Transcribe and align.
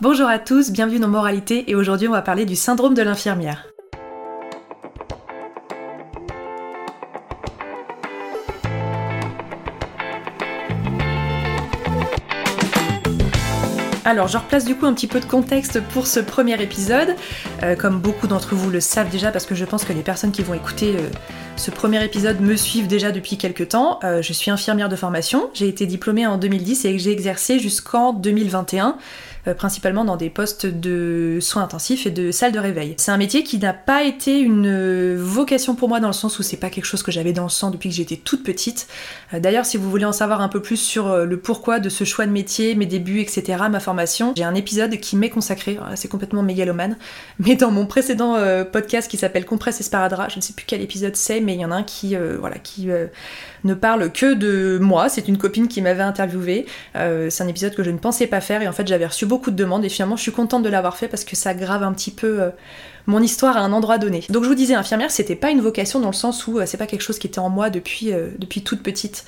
Bonjour 0.00 0.28
à 0.28 0.38
tous, 0.38 0.70
bienvenue 0.70 1.00
dans 1.00 1.08
Moralité 1.08 1.68
et 1.68 1.74
aujourd'hui 1.74 2.06
on 2.06 2.12
va 2.12 2.22
parler 2.22 2.46
du 2.46 2.54
syndrome 2.54 2.94
de 2.94 3.02
l'infirmière. 3.02 3.66
Alors, 14.04 14.26
je 14.26 14.38
replace 14.38 14.64
du 14.64 14.74
coup 14.74 14.86
un 14.86 14.94
petit 14.94 15.06
peu 15.06 15.20
de 15.20 15.26
contexte 15.26 15.82
pour 15.92 16.06
ce 16.06 16.18
premier 16.18 16.62
épisode. 16.62 17.14
Euh, 17.62 17.76
comme 17.76 17.98
beaucoup 17.98 18.26
d'entre 18.26 18.54
vous 18.54 18.70
le 18.70 18.80
savent 18.80 19.10
déjà, 19.10 19.30
parce 19.30 19.44
que 19.44 19.54
je 19.54 19.66
pense 19.66 19.84
que 19.84 19.92
les 19.92 20.00
personnes 20.00 20.32
qui 20.32 20.42
vont 20.42 20.54
écouter 20.54 20.94
euh, 20.96 21.10
ce 21.56 21.70
premier 21.70 22.02
épisode 22.02 22.40
me 22.40 22.56
suivent 22.56 22.86
déjà 22.86 23.12
depuis 23.12 23.36
quelques 23.36 23.68
temps. 23.68 23.98
Euh, 24.04 24.22
je 24.22 24.32
suis 24.32 24.50
infirmière 24.50 24.88
de 24.88 24.96
formation. 24.96 25.50
J'ai 25.52 25.68
été 25.68 25.84
diplômée 25.84 26.26
en 26.26 26.38
2010 26.38 26.86
et 26.86 26.98
j'ai 26.98 27.10
exercé 27.10 27.58
jusqu'en 27.58 28.14
2021 28.14 28.96
euh, 29.48 29.54
principalement 29.54 30.04
dans 30.04 30.16
des 30.16 30.30
postes 30.30 30.66
de 30.66 31.38
soins 31.40 31.62
intensifs 31.62 32.06
et 32.06 32.10
de 32.10 32.30
salle 32.30 32.52
de 32.52 32.58
réveil. 32.58 32.94
C'est 32.96 33.10
un 33.10 33.16
métier 33.16 33.42
qui 33.42 33.58
n'a 33.58 33.72
pas 33.72 34.04
été 34.04 34.38
une 34.38 35.16
vocation 35.16 35.74
pour 35.74 35.88
moi 35.88 36.00
dans 36.00 36.08
le 36.08 36.12
sens 36.12 36.38
où 36.38 36.42
c'est 36.42 36.56
pas 36.56 36.70
quelque 36.70 36.84
chose 36.84 37.02
que 37.02 37.10
j'avais 37.10 37.32
dans 37.32 37.44
le 37.44 37.48
sang 37.48 37.70
depuis 37.70 37.88
que 37.88 37.94
j'étais 37.94 38.16
toute 38.16 38.44
petite. 38.44 38.86
Euh, 39.34 39.40
D'ailleurs, 39.40 39.66
si 39.66 39.76
vous 39.76 39.90
voulez 39.90 40.04
en 40.04 40.12
savoir 40.12 40.40
un 40.40 40.48
peu 40.48 40.60
plus 40.62 40.76
sur 40.76 41.08
euh, 41.08 41.24
le 41.24 41.38
pourquoi 41.38 41.80
de 41.80 41.88
ce 41.88 42.04
choix 42.04 42.26
de 42.26 42.30
métier, 42.30 42.74
mes 42.74 42.86
débuts, 42.86 43.20
etc., 43.20 43.64
ma 43.70 43.80
formation, 43.80 44.32
j'ai 44.36 44.44
un 44.44 44.54
épisode 44.54 44.96
qui 44.98 45.16
m'est 45.16 45.30
consacré, 45.30 45.78
c'est 45.94 46.08
complètement 46.08 46.42
mégalomane, 46.42 46.96
mais 47.38 47.56
dans 47.56 47.70
mon 47.70 47.86
précédent 47.86 48.36
podcast 48.70 49.10
qui 49.10 49.16
s'appelle 49.16 49.44
Compresse 49.44 49.80
Esparadra, 49.80 50.28
je 50.28 50.36
ne 50.36 50.40
sais 50.40 50.52
plus 50.52 50.64
quel 50.66 50.80
épisode 50.80 51.16
c'est, 51.16 51.40
mais 51.40 51.54
il 51.54 51.60
y 51.60 51.64
en 51.64 51.70
a 51.70 51.76
un 51.76 51.82
qui, 51.82 52.16
voilà, 52.38 52.58
qui 52.58 52.88
ne 53.64 53.74
parle 53.74 54.12
que 54.12 54.34
de 54.34 54.78
moi, 54.80 55.08
c'est 55.08 55.28
une 55.28 55.38
copine 55.38 55.68
qui 55.68 55.82
m'avait 55.82 56.02
interviewé, 56.02 56.66
c'est 56.94 57.42
un 57.42 57.48
épisode 57.48 57.74
que 57.74 57.82
je 57.82 57.90
ne 57.90 57.98
pensais 57.98 58.26
pas 58.26 58.40
faire 58.40 58.62
et 58.62 58.68
en 58.68 58.72
fait 58.72 58.86
j'avais 58.86 59.06
reçu 59.06 59.26
beaucoup 59.26 59.37
de 59.46 59.56
demandes 59.56 59.84
et 59.84 59.88
finalement 59.88 60.16
je 60.16 60.22
suis 60.22 60.32
contente 60.32 60.62
de 60.62 60.68
l'avoir 60.68 60.96
fait 60.96 61.08
parce 61.08 61.24
que 61.24 61.36
ça 61.36 61.54
grave 61.54 61.82
un 61.82 61.92
petit 61.92 62.10
peu 62.10 62.42
euh, 62.42 62.50
mon 63.08 63.22
histoire 63.22 63.56
à 63.56 63.60
un 63.60 63.72
endroit 63.72 63.96
donné. 63.96 64.22
Donc 64.28 64.44
je 64.44 64.48
vous 64.48 64.54
disais, 64.54 64.74
infirmière, 64.74 65.10
c'était 65.10 65.34
pas 65.34 65.50
une 65.50 65.62
vocation 65.62 65.98
dans 65.98 66.08
le 66.08 66.14
sens 66.14 66.46
où 66.46 66.58
euh, 66.58 66.66
c'est 66.66 66.76
pas 66.76 66.86
quelque 66.86 67.00
chose 67.00 67.18
qui 67.18 67.26
était 67.26 67.38
en 67.38 67.48
moi 67.48 67.70
depuis, 67.70 68.12
euh, 68.12 68.28
depuis 68.38 68.62
toute 68.62 68.82
petite. 68.82 69.24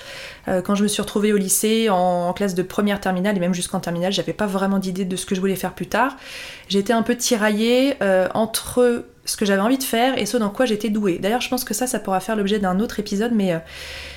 Euh, 0.49 0.61
quand 0.61 0.75
je 0.75 0.83
me 0.83 0.89
suis 0.89 1.01
retrouvée 1.01 1.33
au 1.33 1.39
lycée, 1.39 1.89
en, 1.89 2.33
classe 2.35 2.55
de 2.55 2.63
première 2.63 3.01
terminale 3.01 3.37
et 3.39 3.41
même 3.41 3.55
jusqu'en 3.55 3.81
terminale, 3.81 4.13
j'avais 4.13 4.35
pas 4.35 4.45
vraiment 4.45 4.79
d'idée 4.79 5.07
de 5.07 5.17
ce 5.17 5.25
que 5.25 5.35
je 5.35 5.41
voulais 5.41 5.57
faire 5.57 5.73
plus 5.73 5.87
tard. 5.87 6.17
J'étais 6.69 6.93
un 6.93 7.03
peu 7.03 7.17
tiraillée 7.17 7.97
entre 8.35 9.05
ce 9.25 9.37
que 9.37 9.45
j'avais 9.45 9.61
envie 9.61 9.79
de 9.79 9.83
faire 9.83 10.17
et 10.17 10.27
ce 10.27 10.37
dans 10.37 10.51
quoi 10.51 10.67
j'étais 10.67 10.91
douée. 10.91 11.19
D'ailleurs, 11.19 11.41
je 11.41 11.49
pense 11.49 11.65
que 11.65 11.75
ça, 11.75 11.87
ça 11.87 11.99
pourra 11.99 12.21
faire 12.21 12.37
l'objet 12.37 12.59
d'un 12.59 12.79
autre 12.79 13.01
épisode, 13.01 13.33
mais 13.35 13.61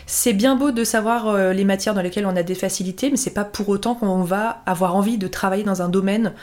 c'est 0.05 0.33
bien 0.33 0.55
beau 0.55 0.69
de 0.71 0.83
savoir 0.83 1.35
les 1.53 1.63
matières 1.63 1.95
dans 1.95 2.01
lesquelles 2.01 2.27
on 2.27 2.35
a 2.35 2.43
des 2.43 2.55
facilités, 2.55 3.09
mais 3.09 3.17
c'est 3.17 3.33
pas 3.33 3.45
pour 3.45 3.69
autant 3.69 3.95
qu'on 3.95 4.21
va 4.21 4.61
avoir 4.67 4.95
envie 4.95 5.17
de 5.17 5.27
travailler 5.27 5.63
dans 5.63 5.81
un 5.81 5.89
domaine 5.89 6.33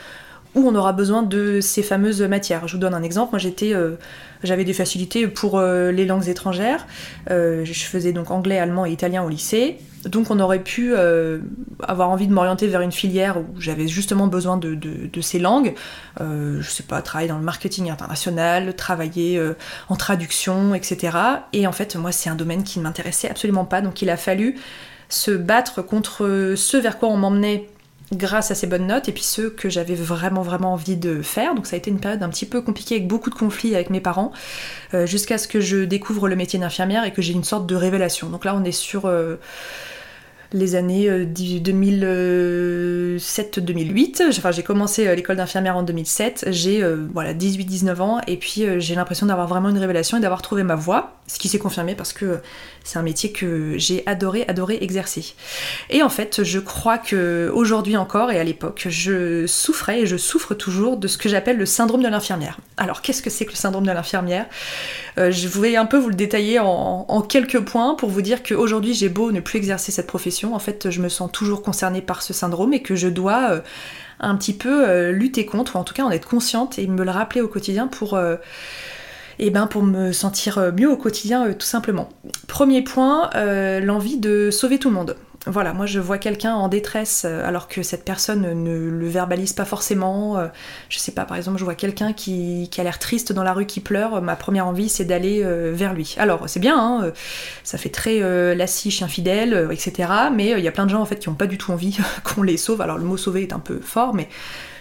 où 0.55 0.67
on 0.67 0.75
aura 0.75 0.91
besoin 0.91 1.23
de 1.23 1.59
ces 1.61 1.81
fameuses 1.81 2.21
matières. 2.21 2.67
Je 2.67 2.73
vous 2.73 2.79
donne 2.79 2.93
un 2.93 3.03
exemple. 3.03 3.31
Moi, 3.31 3.39
j'étais, 3.39 3.73
euh, 3.73 3.95
j'avais 4.43 4.65
des 4.65 4.73
facilités 4.73 5.27
pour 5.27 5.57
euh, 5.57 5.91
les 5.91 6.05
langues 6.05 6.27
étrangères. 6.27 6.87
Euh, 7.29 7.63
je 7.63 7.83
faisais 7.85 8.11
donc 8.11 8.31
anglais, 8.31 8.59
allemand 8.59 8.85
et 8.85 8.91
italien 8.91 9.23
au 9.23 9.29
lycée. 9.29 9.77
Donc, 10.05 10.31
on 10.31 10.39
aurait 10.39 10.63
pu 10.63 10.95
avoir 10.95 12.09
envie 12.09 12.25
de 12.25 12.33
m'orienter 12.33 12.65
vers 12.65 12.81
une 12.81 12.91
filière 12.91 13.37
où 13.37 13.45
j'avais 13.59 13.87
justement 13.87 14.25
besoin 14.25 14.57
de, 14.57 15.21
ces 15.21 15.37
langues. 15.37 15.75
Je 16.19 16.67
sais 16.67 16.81
pas, 16.81 17.03
travailler 17.03 17.29
dans 17.29 17.37
le 17.37 17.43
marketing 17.43 17.91
international, 17.91 18.75
travailler 18.75 19.39
en 19.89 19.95
traduction, 19.95 20.73
etc. 20.73 21.17
Et 21.53 21.67
en 21.67 21.71
fait, 21.71 21.95
moi, 21.95 22.11
c'est 22.11 22.31
un 22.31 22.35
domaine 22.35 22.63
qui 22.63 22.79
ne 22.79 22.83
m'intéressait 22.83 23.29
absolument 23.29 23.65
pas. 23.65 23.81
Donc, 23.81 24.01
il 24.01 24.09
a 24.09 24.17
fallu 24.17 24.55
se 25.07 25.29
battre 25.29 25.83
contre 25.83 26.55
ce 26.57 26.77
vers 26.77 26.97
quoi 26.97 27.09
on 27.09 27.17
m'emmenait 27.17 27.67
grâce 28.11 28.51
à 28.51 28.55
ces 28.55 28.67
bonnes 28.67 28.87
notes 28.87 29.07
et 29.09 29.11
puis 29.11 29.23
ceux 29.23 29.49
que 29.49 29.69
j'avais 29.69 29.95
vraiment 29.95 30.41
vraiment 30.41 30.73
envie 30.73 30.97
de 30.97 31.21
faire. 31.21 31.55
Donc 31.55 31.67
ça 31.67 31.75
a 31.75 31.77
été 31.77 31.89
une 31.89 31.99
période 31.99 32.21
un 32.23 32.29
petit 32.29 32.45
peu 32.45 32.61
compliquée 32.61 32.95
avec 32.95 33.07
beaucoup 33.07 33.29
de 33.29 33.35
conflits 33.35 33.75
avec 33.75 33.89
mes 33.89 34.01
parents 34.01 34.31
euh, 34.93 35.05
jusqu'à 35.05 35.37
ce 35.37 35.47
que 35.47 35.61
je 35.61 35.77
découvre 35.77 36.27
le 36.27 36.35
métier 36.35 36.59
d'infirmière 36.59 37.03
et 37.05 37.13
que 37.13 37.21
j'ai 37.21 37.33
une 37.33 37.43
sorte 37.43 37.67
de 37.67 37.75
révélation. 37.75 38.29
Donc 38.29 38.45
là 38.45 38.55
on 38.55 38.63
est 38.63 38.71
sur 38.71 39.05
euh, 39.05 39.37
les 40.53 40.75
années 40.75 41.09
euh, 41.09 41.25
2007-2008. 41.25 44.23
Enfin, 44.29 44.51
j'ai 44.51 44.63
commencé 44.63 45.07
euh, 45.07 45.15
l'école 45.15 45.37
d'infirmière 45.37 45.77
en 45.77 45.83
2007. 45.83 46.47
J'ai 46.49 46.83
euh, 46.83 47.07
voilà 47.13 47.33
18-19 47.33 48.01
ans 48.01 48.19
et 48.27 48.37
puis 48.37 48.65
euh, 48.65 48.79
j'ai 48.79 48.95
l'impression 48.95 49.25
d'avoir 49.25 49.47
vraiment 49.47 49.69
une 49.69 49.77
révélation 49.77 50.17
et 50.17 50.21
d'avoir 50.21 50.41
trouvé 50.41 50.63
ma 50.63 50.75
voie, 50.75 51.13
ce 51.27 51.39
qui 51.39 51.47
s'est 51.47 51.59
confirmé 51.59 51.95
parce 51.95 52.13
que 52.13 52.39
c'est 52.83 52.97
un 52.97 53.03
métier 53.03 53.31
que 53.31 53.77
j'ai 53.77 54.03
adoré 54.05 54.45
adoré 54.47 54.79
exercer. 54.81 55.33
Et 55.89 56.03
en 56.03 56.09
fait, 56.09 56.43
je 56.43 56.59
crois 56.59 56.97
que 56.97 57.51
aujourd'hui 57.53 57.95
encore 57.95 58.31
et 58.31 58.39
à 58.39 58.43
l'époque, 58.43 58.87
je 58.89 59.45
souffrais 59.47 60.01
et 60.01 60.05
je 60.05 60.17
souffre 60.17 60.55
toujours 60.55 60.97
de 60.97 61.07
ce 61.07 61.17
que 61.17 61.29
j'appelle 61.29 61.57
le 61.57 61.65
syndrome 61.65 62.01
de 62.01 62.07
l'infirmière. 62.07 62.57
Alors, 62.77 63.01
qu'est-ce 63.01 63.21
que 63.21 63.29
c'est 63.29 63.45
que 63.45 63.51
le 63.51 63.55
syndrome 63.55 63.85
de 63.85 63.91
l'infirmière? 63.91 64.47
Euh, 65.17 65.31
Je 65.31 65.47
voulais 65.47 65.75
un 65.75 65.85
peu 65.85 65.97
vous 65.97 66.09
le 66.09 66.15
détailler 66.15 66.59
en, 66.59 67.05
en 67.07 67.21
quelques 67.21 67.59
points 67.59 67.95
pour 67.95 68.09
vous 68.09 68.21
dire 68.21 68.43
qu'aujourd'hui, 68.43 68.93
j'ai 68.93 69.09
beau 69.09 69.31
ne 69.31 69.39
plus 69.39 69.57
exercer 69.57 69.91
cette 69.91 70.07
profession, 70.07 70.40
en 70.49 70.59
fait, 70.59 70.89
je 70.89 71.01
me 71.01 71.09
sens 71.09 71.31
toujours 71.31 71.61
concernée 71.61 72.01
par 72.01 72.21
ce 72.21 72.33
syndrome 72.33 72.73
et 72.73 72.81
que 72.81 72.95
je 72.95 73.07
dois 73.07 73.51
euh, 73.51 73.61
un 74.19 74.35
petit 74.35 74.53
peu 74.53 74.87
euh, 74.87 75.11
lutter 75.11 75.45
contre, 75.45 75.75
ou 75.75 75.79
en 75.79 75.83
tout 75.83 75.93
cas 75.93 76.03
en 76.03 76.11
être 76.11 76.27
consciente 76.27 76.79
et 76.79 76.87
me 76.87 77.03
le 77.03 77.11
rappeler 77.11 77.41
au 77.41 77.47
quotidien 77.47 77.87
pour 77.87 78.15
euh, 78.15 78.35
eh 79.39 79.49
ben 79.49 79.67
pour 79.67 79.83
me 79.83 80.11
sentir 80.11 80.71
mieux 80.77 80.89
au 80.89 80.97
quotidien 80.97 81.51
tout 81.53 81.65
simplement. 81.65 82.09
Premier 82.47 82.83
point, 82.83 83.29
l'envie 83.79 84.17
de 84.17 84.51
sauver 84.51 84.77
tout 84.77 84.89
le 84.89 84.95
monde. 84.95 85.15
Voilà, 85.47 85.73
moi 85.73 85.87
je 85.87 85.99
vois 85.99 86.19
quelqu'un 86.19 86.53
en 86.53 86.67
détresse 86.67 87.23
euh, 87.25 87.47
alors 87.47 87.67
que 87.67 87.81
cette 87.81 88.05
personne 88.05 88.63
ne 88.63 88.89
le 88.89 89.07
verbalise 89.07 89.53
pas 89.53 89.65
forcément. 89.65 90.37
euh, 90.37 90.47
je 90.87 90.99
sais 90.99 91.13
pas, 91.13 91.25
par 91.25 91.35
exemple, 91.35 91.57
je 91.57 91.63
vois 91.63 91.73
quelqu'un 91.73 92.13
qui, 92.13 92.69
a 92.77 92.83
l'air 92.83 92.99
triste 92.99 93.33
dans 93.33 93.41
la 93.41 93.53
rue 93.53 93.65
qui 93.65 93.79
pleure. 93.79 94.21
Ma 94.21 94.35
première 94.35 94.67
envie 94.67 94.87
c'est 94.87 95.03
d'aller 95.03 95.41
euh, 95.43 95.71
vers 95.73 95.95
lui. 95.95 96.13
Alors 96.19 96.47
c'est 96.47 96.59
bien, 96.59 96.77
hein, 96.77 97.11
ça 97.63 97.79
fait 97.79 97.89
très 97.89 98.21
euh, 98.21 98.53
lassie, 98.53 98.91
chien 98.91 99.07
fidèle, 99.07 99.69
etc. 99.71 100.11
Mais 100.31 100.51
il 100.51 100.63
y 100.63 100.67
a 100.67 100.71
plein 100.71 100.85
de 100.85 100.91
gens 100.91 101.01
en 101.01 101.05
fait 101.05 101.17
qui 101.17 101.29
ont 101.29 101.33
pas 101.33 101.47
du 101.47 101.57
tout 101.57 101.71
envie 101.71 101.97
qu'on 102.23 102.43
les 102.43 102.57
sauve. 102.57 102.81
Alors 102.81 102.99
le 102.99 103.03
mot 103.03 103.17
sauver 103.17 103.41
est 103.41 103.53
un 103.53 103.59
peu 103.59 103.79
fort, 103.81 104.13
mais 104.13 104.29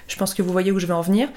je 0.09 0.17
pense 0.17 0.35
que 0.35 0.43
vous 0.43 0.53
voyez 0.53 0.73
où 0.73 0.79
je 0.79 0.87
vais 0.87 0.93
en 0.93 1.01
venir. 1.01 1.29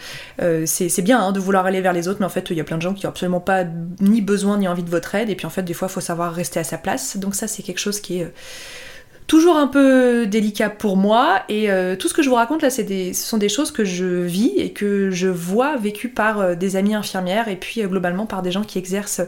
C'est 0.66 1.02
bien 1.02 1.22
hein, 1.22 1.32
de 1.32 1.40
vouloir 1.40 1.66
aller 1.66 1.80
vers 1.80 1.94
les 1.94 2.10
autres, 2.10 2.20
mais 2.20 2.26
en 2.26 2.30
fait, 2.30 2.50
il 2.50 2.58
y 2.58 2.62
a 2.62 2.66
plein 2.66 2.78
de 2.78 2.82
gens 2.82 2.94
qui 2.94 3.06
ont 3.06 3.10
absolument 3.10 3.40
pas 3.40 3.64
ni 4.02 4.20
besoin 4.22 4.58
ni 4.58 4.68
envie 4.68 4.84
de 4.84 4.90
votre 4.90 5.16
aide. 5.16 5.30
Et 5.30 5.36
puis 5.36 5.46
en 5.46 5.52
fait, 5.52 5.64
des 5.64 5.74
fois, 5.74 5.88
il 5.90 5.94
faut 5.94 6.02
savoir 6.02 6.34
rester 6.34 6.60
à 6.60 6.66
sa 6.66 6.78
place. 6.78 7.16
Donc 7.16 7.36
ça, 7.36 7.48
c'est 7.48 7.64
quelque 7.64 7.80
chose 7.80 8.02
qui 8.02 8.20
est 8.20 8.34
toujours 9.28 9.58
un 9.58 9.68
peu 9.68 10.26
délicat 10.26 10.70
pour 10.70 10.98
moi. 10.98 11.44
Et 11.50 11.70
euh, 11.70 11.96
tout 11.96 12.08
ce 12.08 12.14
que 12.14 12.22
je 12.22 12.30
vous 12.30 12.36
raconte 12.36 12.62
là, 12.62 12.70
ce 12.70 12.84
sont 13.14 13.38
des 13.38 13.50
choses 13.50 13.72
que 13.72 13.86
je 13.86 14.06
vis 14.06 14.54
et 14.58 14.72
que 14.72 15.12
je 15.12 15.28
vois 15.28 15.78
vécues 15.78 16.10
par 16.10 16.40
euh, 16.40 16.56
des 16.56 16.76
amies 16.76 16.96
infirmières 16.96 17.48
et 17.48 17.56
puis 17.56 17.82
euh, 17.82 17.88
globalement 17.88 18.26
par 18.26 18.42
des 18.42 18.52
gens 18.52 18.64
qui 18.64 18.78
exercent 18.78 19.22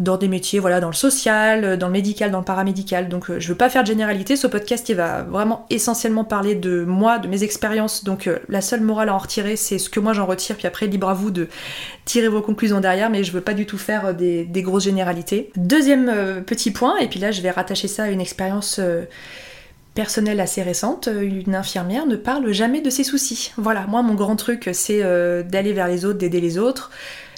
dans 0.00 0.16
des 0.16 0.28
métiers, 0.28 0.58
voilà, 0.58 0.80
dans 0.80 0.88
le 0.88 0.94
social, 0.94 1.76
dans 1.78 1.86
le 1.86 1.92
médical, 1.92 2.30
dans 2.30 2.38
le 2.38 2.44
paramédical. 2.44 3.08
Donc 3.08 3.30
je 3.38 3.48
veux 3.48 3.54
pas 3.54 3.68
faire 3.68 3.82
de 3.82 3.88
généralité, 3.88 4.34
ce 4.34 4.46
podcast 4.46 4.88
il 4.88 4.96
va 4.96 5.22
vraiment 5.22 5.66
essentiellement 5.70 6.24
parler 6.24 6.54
de 6.54 6.84
moi, 6.84 7.18
de 7.18 7.28
mes 7.28 7.44
expériences. 7.44 8.02
Donc 8.02 8.28
la 8.48 8.62
seule 8.62 8.80
morale 8.80 9.10
à 9.10 9.14
en 9.14 9.18
retirer, 9.18 9.56
c'est 9.56 9.78
ce 9.78 9.90
que 9.90 10.00
moi 10.00 10.14
j'en 10.14 10.24
retire, 10.26 10.56
puis 10.56 10.66
après 10.66 10.86
libre 10.86 11.08
à 11.10 11.14
vous 11.14 11.30
de 11.30 11.48
tirer 12.06 12.28
vos 12.28 12.40
conclusions 12.40 12.80
derrière, 12.80 13.10
mais 13.10 13.24
je 13.24 13.30
veux 13.30 13.42
pas 13.42 13.54
du 13.54 13.66
tout 13.66 13.78
faire 13.78 14.14
des, 14.14 14.44
des 14.46 14.62
grosses 14.62 14.84
généralités. 14.84 15.50
Deuxième 15.56 16.42
petit 16.46 16.70
point, 16.70 16.96
et 16.96 17.06
puis 17.06 17.20
là 17.20 17.30
je 17.30 17.42
vais 17.42 17.50
rattacher 17.50 17.86
ça 17.86 18.04
à 18.04 18.08
une 18.08 18.22
expérience 18.22 18.80
personnelle 19.94 20.40
assez 20.40 20.62
récente, 20.62 21.10
une 21.20 21.54
infirmière 21.54 22.06
ne 22.06 22.16
parle 22.16 22.50
jamais 22.52 22.80
de 22.80 22.88
ses 22.88 23.04
soucis. 23.04 23.52
Voilà, 23.58 23.86
moi 23.86 24.02
mon 24.02 24.14
grand 24.14 24.36
truc 24.36 24.70
c'est 24.72 25.02
d'aller 25.44 25.74
vers 25.74 25.88
les 25.88 26.06
autres, 26.06 26.18
d'aider 26.18 26.40
les 26.40 26.56
autres, 26.56 26.90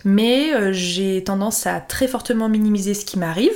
mais 0.04 0.54
euh, 0.54 0.72
j'ai 0.72 1.22
tendance 1.24 1.66
à 1.66 1.80
très 1.80 2.08
fortement 2.08 2.48
minimiser 2.48 2.94
ce 2.94 3.04
qui 3.04 3.18
m'arrive. 3.18 3.54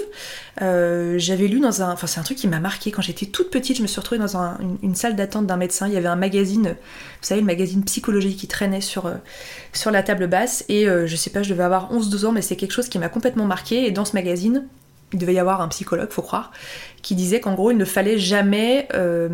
Euh, 0.63 1.15
j'avais 1.19 1.49
lu 1.49 1.61
dans 1.61 1.83
un... 1.83 1.93
Enfin 1.93 2.07
c'est 2.07 2.21
un 2.21 2.23
truc 2.23 2.39
qui 2.39 2.49
m'a 2.49 2.61
marqué. 2.61 2.91
Quand 2.91 3.03
j'étais 3.03 3.27
toute 3.27 3.51
petite, 3.51 3.77
je 3.77 3.83
me 3.83 3.87
suis 3.87 4.01
retrouvée 4.01 4.21
dans 4.21 4.37
une, 4.83 4.95
salle 4.95 5.17
d'attente 5.17 5.47
d'un 5.47 5.57
médecin, 5.57 5.89
il 5.89 5.95
y 5.95 5.97
avait 5.97 6.09
un 6.09 6.17
magazine, 6.17 6.69
vous 6.69 7.27
savez 7.27 7.41
le 7.41 7.47
magazine 7.47 7.85
psychologie 7.85 8.37
qui 8.37 8.47
traînait 8.47 8.81
sur, 8.81 9.07
euh, 9.07 9.15
sur 9.73 9.91
la 9.91 10.03
table 10.03 10.27
basse, 10.27 10.65
et 10.69 10.87
je 10.87 11.17
sais 11.17 11.31
pas, 11.31 11.43
je 11.43 11.51
devais 11.51 11.65
avoir 11.65 11.93
11-12 11.93 12.27
ans, 12.27 12.33
mais 12.33 12.43
c'est 12.43 12.57
quelque 12.57 12.73
chose 12.73 12.89
qui 12.89 12.99
m'a 12.99 13.09
complètement 13.09 13.45
marqué, 13.45 13.87
et 13.87 13.91
dans 13.91 14.05
ce 14.05 14.15
magazine, 14.15 14.67
il 15.17 15.19
devait 15.19 15.35
y 15.35 15.39
avoir 15.39 15.61
un 15.61 15.69
psychologue, 15.69 16.11
faut 16.11 16.23
croire, 16.23 16.53
qui 17.03 17.15
disait 17.15 17.41
qu'en 17.41 17.55
gros, 17.55 17.71
il 17.71 17.77
ne 17.77 17.85
fallait 17.85 18.19
jamais 18.19 18.87
euh, 18.95 19.29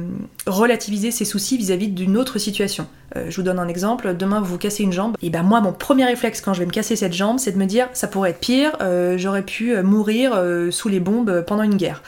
relativiser 0.47 1.11
ses 1.11 1.25
soucis 1.25 1.57
vis-à-vis 1.57 1.89
d'une 1.89 2.17
autre 2.17 2.39
situation. 2.39 2.87
Euh, 3.17 3.27
je 3.29 3.37
vous 3.37 3.43
donne 3.43 3.59
un 3.59 3.69
exemple, 3.69 4.17
demain 4.17 4.41
vous 4.41 4.53
vous 4.53 4.59
cassez 4.59 4.85
une 4.85 4.93
jambe, 4.93 5.17
et 5.23 5.31
ben 5.31 5.43
moi, 5.43 5.61
mon 5.61 5.73
premier 5.73 6.05
réflexe 6.05 6.41
quand 6.41 6.55
je 6.55 6.61
vais 6.61 6.67
me 6.67 6.71
casser 6.71 6.97
cette 6.97 7.13
jambe, 7.13 7.39
c'est 7.39 7.53
de 7.53 7.59
me 7.59 7.67
dire, 7.67 7.89
ça 7.93 8.07
pourrait 8.07 8.31
être 8.31 8.41
pire, 8.41 8.77
euh, 8.81 9.19
j'aurais 9.19 9.43
pu 9.43 9.77
mourir 9.83 10.41
sous 10.71 10.89
les 10.89 11.01
bombes 11.01 11.45
pendant 11.47 11.65
une 11.65 11.77
guerre. 11.77 12.03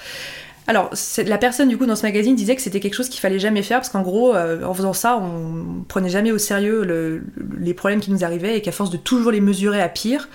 Alors, 0.67 0.91
la 1.19 1.37
personne 1.37 1.69
du 1.69 1.77
coup 1.77 1.85
dans 1.85 1.97
ce 1.97 2.05
magazine 2.05 2.35
disait 2.35 2.57
que 2.57 2.63
c'était 2.63 2.81
quelque 2.81 2.95
chose 2.95 3.11
qu'il 3.11 3.21
fallait 3.21 3.39
jamais 3.39 3.63
faire 3.63 3.79
parce 3.79 3.91
qu'en 3.91 4.01
gros, 4.01 4.35
en 4.35 4.73
faisant 4.73 4.95
ça, 4.95 5.19
on 5.19 5.85
prenait 5.87 6.09
jamais 6.09 6.33
au 6.33 6.39
sérieux 6.39 7.23
les 7.61 7.75
problèmes 7.75 8.01
qui 8.01 8.11
nous 8.11 8.25
arrivaient 8.25 8.57
et 8.57 8.63
qu'à 8.63 8.73
force 8.73 8.91
de 8.91 8.97
toujours 8.97 9.31
les 9.31 9.43
mesurer 9.43 9.83
à 9.83 9.91
pire, 9.91 10.29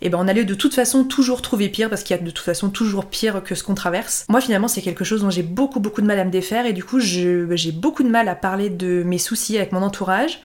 et 0.00 0.10
ben 0.10 0.18
on 0.20 0.28
allait 0.28 0.44
de 0.44 0.54
toute 0.54 0.74
façon 0.74 1.04
toujours 1.04 1.42
trouver 1.42 1.68
pire 1.68 1.90
parce 1.90 2.04
qu'il 2.04 2.16
y 2.16 2.18
a 2.18 2.22
de 2.22 2.30
toute 2.30 2.44
façon 2.44 2.70
toujours 2.70 3.06
pire 3.06 3.42
que 3.42 3.54
ce 3.54 3.64
qu'on 3.64 3.74
traverse. 3.74 4.26
Moi 4.28 4.40
finalement 4.40 4.68
c'est 4.68 4.82
quelque 4.82 5.04
chose 5.04 5.22
dont 5.22 5.30
j'ai 5.30 5.42
beaucoup 5.42 5.80
beaucoup 5.80 6.02
de 6.02 6.06
mal 6.06 6.18
à 6.20 6.24
me 6.24 6.30
défaire 6.30 6.66
et 6.66 6.72
du 6.72 6.84
coup 6.84 7.00
j'ai 7.00 7.72
beaucoup 7.72 8.04
de 8.04 8.10
mal 8.10 8.28
à 8.28 8.36
parler 8.36 8.70
de 8.70 9.02
mes 9.04 9.18
soucis 9.18 9.56
avec 9.56 9.72
mon 9.72 9.82
entourage. 9.82 10.40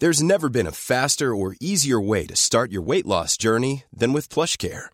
There's 0.00 0.22
never 0.22 0.48
been 0.48 0.66
a 0.66 0.72
faster 0.72 1.34
or 1.34 1.54
easier 1.60 2.00
way 2.00 2.26
to 2.26 2.36
start 2.36 2.70
your 2.70 2.82
weight 2.82 3.06
loss 3.06 3.36
journey 3.36 3.84
than 3.96 4.12
with 4.12 4.28
PlushCare. 4.28 4.93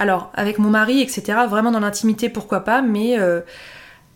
Alors, 0.00 0.32
avec 0.34 0.58
mon 0.58 0.70
mari, 0.70 1.00
etc., 1.00 1.46
vraiment 1.48 1.70
dans 1.70 1.78
l'intimité, 1.78 2.28
pourquoi 2.28 2.64
pas, 2.64 2.82
mais... 2.82 3.16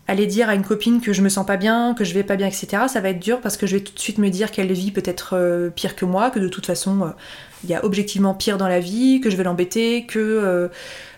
Aller 0.07 0.27
dire 0.27 0.49
à 0.49 0.53
une 0.53 0.63
copine 0.63 1.01
que 1.01 1.13
je 1.13 1.23
me 1.23 1.29
sens 1.29 1.47
pas 1.47 1.57
bien, 1.57 1.95
que 1.95 2.03
je 2.03 2.13
vais 2.13 2.21
pas 2.21 2.35
bien, 2.35 2.45
etc., 2.45 2.83
ça 2.87 3.01
va 3.01 3.09
être 3.09 3.19
dur 3.19 3.41
parce 3.41 3.57
que 3.57 3.65
je 3.65 3.77
vais 3.77 3.81
tout 3.81 3.93
de 3.93 3.99
suite 3.99 4.19
me 4.19 4.29
dire 4.29 4.51
qu'elle 4.51 4.71
vit 4.71 4.91
peut-être 4.91 5.35
euh, 5.35 5.71
pire 5.71 5.95
que 5.95 6.05
moi, 6.05 6.29
que 6.29 6.37
de 6.37 6.47
toute 6.47 6.67
façon 6.67 7.01
euh, 7.01 7.09
il 7.63 7.71
y 7.71 7.73
a 7.73 7.83
objectivement 7.83 8.35
pire 8.35 8.59
dans 8.59 8.67
la 8.67 8.79
vie, 8.79 9.19
que 9.19 9.31
je 9.31 9.35
vais 9.35 9.43
l'embêter, 9.43 10.05
que 10.05 10.69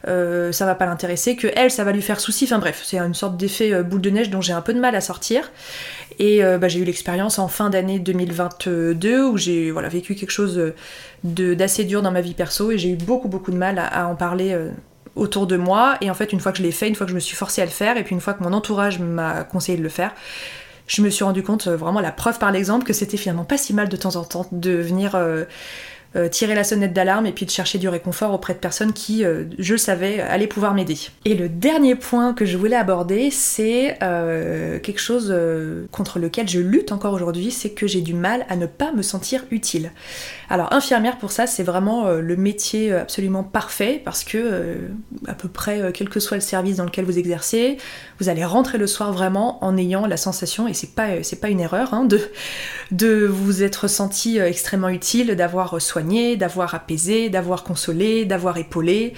euh, 0.08 0.52
ça 0.54 0.66
va 0.66 0.74
pas 0.74 0.86
l'intéresser, 0.86 1.36
que 1.36 1.48
elle 1.54 1.70
ça 1.70 1.84
va 1.84 1.92
lui 1.92 2.02
faire 2.02 2.22
souci, 2.22 2.46
enfin 2.46 2.60
bref, 2.60 2.82
c'est 2.86 2.98
une 2.98 3.14
sorte 3.14 3.36
d'effet 3.36 3.84
boule 3.84 4.00
de 4.00 4.10
neige 4.10 4.30
dont 4.30 4.40
j'ai 4.40 4.54
un 4.54 4.62
peu 4.62 4.74
de 4.74 4.80
mal 4.80 4.96
à 4.96 5.02
sortir. 5.02 5.52
Et 6.20 6.42
bah, 6.42 6.70
j'ai 6.70 6.80
eu 6.80 6.86
l'expérience 6.86 7.38
en 7.38 7.50
fin 7.50 7.70
d'année 7.70 8.00
2022 8.00 9.26
où 9.28 9.38
j'ai 9.38 9.70
voilà, 9.70 9.90
vécu 9.90 10.16
quelque 10.16 10.32
chose 10.32 10.74
d'assez 11.24 11.84
dur 11.84 12.02
dans 12.02 12.12
ma 12.12 12.22
vie 12.22 12.34
perso 12.34 12.72
et 12.72 12.78
j'ai 12.78 12.92
eu 12.92 12.96
beaucoup 12.96 13.28
beaucoup 13.28 13.52
de 13.52 13.58
mal 13.58 13.78
à 13.78 14.08
en 14.08 14.16
parler 14.16 14.58
autour 15.18 15.48
de 15.48 15.58
moi. 15.58 15.98
Et 16.02 16.10
en 16.10 16.14
fait, 16.14 16.32
une 16.32 16.40
fois 16.40 16.52
que 16.52 16.60
je 16.60 16.64
l'ai 16.64 16.72
fait, 16.72 16.88
une 16.88 16.96
fois 16.96 17.06
que 17.06 17.12
je 17.12 17.16
me 17.16 17.20
suis 17.20 17.36
forcée 17.36 17.62
à 17.62 17.66
le 17.66 17.72
faire, 17.72 17.98
et 17.98 18.04
puis 18.04 18.16
une 18.16 18.22
fois 18.22 18.34
que 18.34 18.44
mon 18.44 18.54
entourage 18.54 19.00
m'a 19.00 19.44
conseillé 19.44 19.78
de 19.78 19.84
le 19.84 19.90
faire, 19.90 20.14
je 20.88 21.02
me 21.02 21.10
suis 21.10 21.24
rendu 21.24 21.44
compte, 21.44 21.68
euh, 21.68 21.76
vraiment 21.76 22.00
la 22.00 22.12
preuve 22.12 22.40
par 22.40 22.52
l'exemple, 22.52 22.86
que 22.86 22.94
c'était 22.94 23.18
finalement 23.18 23.44
pas 23.44 23.58
si 23.58 23.74
mal 23.74 23.90
de 23.90 23.98
temps 23.98 24.16
en 24.16 24.24
temps 24.24 24.48
de 24.52 24.72
venir 24.72 25.16
euh, 25.16 25.44
euh, 26.16 26.30
tirer 26.30 26.56
la 26.56 26.64
sonnette 26.64 26.94
d'alarme 26.94 27.26
et 27.26 27.34
puis 27.34 27.46
de 27.46 27.52
chercher 27.52 27.78
du 27.80 27.90
réconfort 27.90 28.34
auprès 28.34 28.54
de 28.54 28.60
personnes 28.60 28.94
qui, 28.94 29.26
euh, 29.26 29.44
je 29.60 29.76
savais, 29.76 30.22
allaient 30.22 30.48
pouvoir 30.48 30.74
m'aider. 30.74 30.98
Et 31.26 31.36
le 31.36 31.50
dernier 31.50 31.96
point 31.96 32.34
que 32.34 32.46
je 32.46 32.56
voulais 32.58 32.78
aborder, 32.78 33.30
c'est 33.30 33.98
euh, 34.02 34.80
quelque 34.80 35.02
chose 35.02 35.36
contre 35.92 36.20
lequel 36.20 36.48
je 36.48 36.60
lutte 36.60 36.92
encore 36.92 37.14
aujourd'hui, 37.14 37.52
c'est 37.52 37.72
que 37.72 37.88
j'ai 37.88 38.02
du 38.02 38.14
mal 38.14 38.46
à 38.50 38.56
ne 38.56 38.66
pas 38.66 38.94
me 38.94 39.02
sentir 39.02 39.44
utile. 39.52 39.92
Alors 40.50 40.72
infirmière 40.72 41.18
pour 41.18 41.32
ça, 41.32 41.46
c'est 41.46 41.64
vraiment 41.64 42.10
le 42.10 42.36
métier 42.38 42.94
absolument 42.94 43.44
parfait 43.44 44.02
parce 44.04 44.24
que 44.24 44.78
à 45.28 45.34
peu 45.34 45.50
près 45.50 45.92
quel 45.94 46.08
que 46.08 46.22
soit 46.22 46.38
le 46.38 46.42
service 46.42 46.78
dans 46.78 46.86
lequel 46.86 47.04
vous 47.04 47.20
exercez, 47.20 47.78
vous 48.20 48.30
allez 48.30 48.46
rentrer 48.46 48.78
le 48.78 48.88
soir 48.88 49.12
vraiment 49.12 49.64
en 49.64 49.76
ayant 49.76 50.06
la 50.06 50.18
sensation, 50.18 50.68
et 50.68 50.74
c'est 50.74 50.96
pas, 50.96 51.08
pas 51.42 51.50
une 51.50 51.60
erreur, 51.60 51.94
hein, 51.94 52.06
de, 52.06 52.22
de 52.92 53.26
vous 53.26 53.62
être 53.64 53.88
senti 53.88 54.40
extrêmement 54.40 54.90
utile, 54.90 55.36
d'avoir 55.36 55.82
d'avoir 56.36 56.76
apaisé, 56.76 57.30
d'avoir 57.30 57.64
consolé, 57.64 58.26
d'avoir 58.26 58.58
épaulé, 58.58 59.14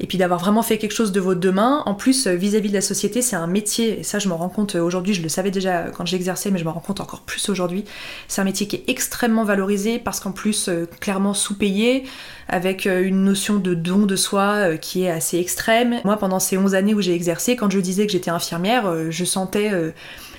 et 0.00 0.06
puis 0.06 0.16
d'avoir 0.16 0.40
vraiment 0.40 0.62
fait 0.62 0.78
quelque 0.78 0.94
chose 0.94 1.12
de 1.12 1.20
vos 1.20 1.34
deux 1.34 1.52
mains. 1.52 1.82
En 1.86 1.94
plus, 1.94 2.26
euh, 2.26 2.34
vis-à-vis 2.34 2.70
de 2.70 2.74
la 2.74 2.80
société, 2.80 3.20
c'est 3.20 3.36
un 3.36 3.46
métier, 3.46 4.00
et 4.00 4.02
ça 4.02 4.18
je 4.18 4.28
m'en 4.28 4.36
rends 4.36 4.48
compte 4.48 4.74
euh, 4.74 4.80
aujourd'hui, 4.80 5.12
je 5.12 5.22
le 5.22 5.28
savais 5.28 5.50
déjà 5.50 5.90
quand 5.90 6.06
j'exerçais, 6.06 6.50
mais 6.50 6.58
je 6.58 6.64
m'en 6.64 6.72
rends 6.72 6.80
compte 6.80 7.00
encore 7.00 7.20
plus 7.20 7.48
aujourd'hui. 7.48 7.84
C'est 8.26 8.40
un 8.40 8.44
métier 8.44 8.66
qui 8.66 8.76
est 8.76 8.84
extrêmement 8.88 9.44
valorisé 9.44 9.98
parce 9.98 10.20
qu'en 10.20 10.32
plus, 10.32 10.68
euh, 10.68 10.86
clairement 11.00 11.34
sous-payé, 11.34 12.04
avec 12.48 12.86
une 12.86 13.22
notion 13.22 13.56
de 13.56 13.74
don 13.74 14.06
de 14.06 14.16
soi 14.16 14.76
qui 14.76 15.04
est 15.04 15.10
assez 15.10 15.38
extrême. 15.38 16.00
Moi, 16.04 16.16
pendant 16.16 16.40
ces 16.40 16.58
11 16.58 16.74
années 16.74 16.94
où 16.94 17.00
j'ai 17.00 17.14
exercé, 17.14 17.54
quand 17.54 17.70
je 17.70 17.78
disais 17.78 18.06
que 18.06 18.12
j'étais 18.12 18.32
infirmière, 18.32 18.92
je 19.10 19.24
sentais 19.24 19.70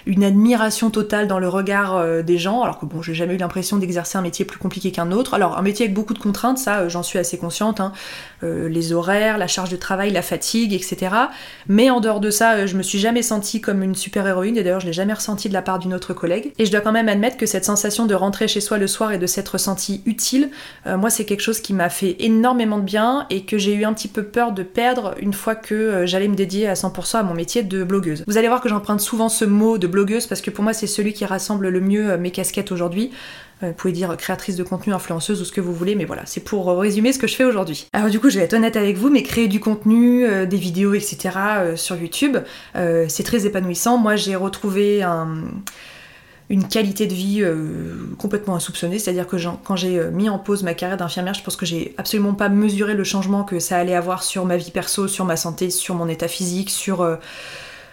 une 0.05 0.23
admiration 0.23 0.89
totale 0.89 1.27
dans 1.27 1.39
le 1.39 1.47
regard 1.47 1.95
euh, 1.95 2.21
des 2.21 2.37
gens, 2.37 2.61
alors 2.61 2.79
que 2.79 2.85
bon, 2.85 3.01
j'ai 3.01 3.13
jamais 3.13 3.35
eu 3.35 3.37
l'impression 3.37 3.77
d'exercer 3.77 4.17
un 4.17 4.21
métier 4.21 4.45
plus 4.45 4.57
compliqué 4.57 4.91
qu'un 4.91 5.11
autre. 5.11 5.33
Alors, 5.33 5.57
un 5.57 5.61
métier 5.61 5.85
avec 5.85 5.93
beaucoup 5.93 6.13
de 6.13 6.19
contraintes, 6.19 6.57
ça, 6.57 6.79
euh, 6.79 6.89
j'en 6.89 7.03
suis 7.03 7.19
assez 7.19 7.37
consciente, 7.37 7.79
hein. 7.79 7.91
euh, 8.43 8.69
les 8.69 8.93
horaires, 8.93 9.37
la 9.37 9.47
charge 9.47 9.69
de 9.69 9.75
travail, 9.75 10.11
la 10.11 10.21
fatigue, 10.21 10.73
etc. 10.73 11.15
Mais 11.67 11.89
en 11.89 11.99
dehors 11.99 12.19
de 12.19 12.29
ça, 12.29 12.65
je 12.65 12.75
me 12.75 12.83
suis 12.83 12.99
jamais 12.99 13.21
sentie 13.21 13.61
comme 13.61 13.83
une 13.83 13.95
super-héroïne, 13.95 14.57
et 14.57 14.63
d'ailleurs, 14.63 14.79
je 14.79 14.87
l'ai 14.87 14.93
jamais 14.93 15.13
ressenti 15.13 15.49
de 15.49 15.53
la 15.53 15.61
part 15.61 15.79
d'une 15.79 15.93
autre 15.93 16.13
collègue. 16.13 16.53
Et 16.57 16.65
je 16.65 16.71
dois 16.71 16.81
quand 16.81 16.91
même 16.91 17.09
admettre 17.09 17.37
que 17.37 17.45
cette 17.45 17.65
sensation 17.65 18.05
de 18.05 18.15
rentrer 18.15 18.47
chez 18.47 18.61
soi 18.61 18.77
le 18.77 18.87
soir 18.87 19.11
et 19.11 19.17
de 19.17 19.27
s'être 19.27 19.57
sentie 19.57 20.01
utile, 20.05 20.49
moi, 20.85 21.09
c'est 21.09 21.25
quelque 21.25 21.41
chose 21.41 21.59
qui 21.59 21.73
m'a 21.73 21.89
fait 21.89 22.15
énormément 22.19 22.77
de 22.77 22.83
bien 22.83 23.25
et 23.29 23.45
que 23.45 23.57
j'ai 23.57 23.73
eu 23.73 23.85
un 23.85 23.93
petit 23.93 24.07
peu 24.07 24.23
peur 24.23 24.51
de 24.51 24.63
perdre 24.63 25.15
une 25.19 25.33
fois 25.33 25.55
que 25.55 26.05
j'allais 26.05 26.27
me 26.27 26.35
dédier 26.35 26.67
à 26.67 26.73
100% 26.73 27.17
à 27.17 27.23
mon 27.23 27.33
métier 27.33 27.63
de 27.63 27.83
blogueuse. 27.83 28.23
Vous 28.27 28.37
allez 28.37 28.47
voir 28.47 28.61
que 28.61 28.69
j'emprunte 28.69 29.01
souvent 29.01 29.29
ce 29.29 29.45
mot 29.45 29.77
de 29.77 29.87
blogueuse 29.91 30.25
parce 30.25 30.41
que 30.41 30.49
pour 30.49 30.63
moi 30.63 30.73
c'est 30.73 30.87
celui 30.87 31.13
qui 31.13 31.25
rassemble 31.25 31.69
le 31.69 31.81
mieux 31.81 32.17
mes 32.17 32.31
casquettes 32.31 32.71
aujourd'hui. 32.71 33.11
Vous 33.61 33.73
pouvez 33.73 33.93
dire 33.93 34.17
créatrice 34.17 34.55
de 34.55 34.63
contenu, 34.63 34.91
influenceuse 34.91 35.39
ou 35.39 35.45
ce 35.45 35.51
que 35.51 35.61
vous 35.61 35.71
voulez, 35.71 35.93
mais 35.93 36.05
voilà, 36.05 36.23
c'est 36.25 36.43
pour 36.43 36.65
résumer 36.79 37.13
ce 37.13 37.19
que 37.19 37.27
je 37.27 37.35
fais 37.35 37.43
aujourd'hui. 37.43 37.85
Alors 37.93 38.09
du 38.09 38.19
coup, 38.19 38.31
je 38.31 38.39
vais 38.39 38.45
être 38.45 38.55
honnête 38.55 38.75
avec 38.75 38.97
vous, 38.97 39.11
mais 39.11 39.21
créer 39.21 39.47
du 39.47 39.59
contenu, 39.59 40.25
des 40.47 40.57
vidéos, 40.57 40.95
etc. 40.95 41.29
sur 41.75 41.95
YouTube, 41.95 42.37
c'est 42.73 43.23
très 43.23 43.45
épanouissant. 43.45 43.99
Moi, 43.99 44.15
j'ai 44.15 44.35
retrouvé 44.35 45.03
un 45.03 45.43
une 46.51 46.67
qualité 46.67 47.07
de 47.07 47.13
vie 47.13 47.41
euh, 47.41 47.95
complètement 48.17 48.55
insoupçonnée. 48.55 48.99
C'est-à-dire 48.99 49.25
que 49.25 49.37
quand 49.63 49.77
j'ai 49.77 49.97
euh, 49.97 50.11
mis 50.11 50.27
en 50.27 50.37
pause 50.37 50.63
ma 50.63 50.73
carrière 50.73 50.97
d'infirmière, 50.97 51.33
je 51.33 51.41
pense 51.41 51.55
que 51.55 51.65
j'ai 51.65 51.95
absolument 51.97 52.33
pas 52.33 52.49
mesuré 52.49 52.93
le 52.93 53.05
changement 53.05 53.45
que 53.45 53.59
ça 53.59 53.77
allait 53.77 53.95
avoir 53.95 54.21
sur 54.21 54.45
ma 54.45 54.57
vie 54.57 54.69
perso, 54.69 55.07
sur 55.07 55.23
ma 55.23 55.37
santé, 55.37 55.69
sur 55.69 55.95
mon 55.95 56.09
état 56.09 56.27
physique, 56.27 56.69
sur 56.69 57.01
euh, 57.01 57.15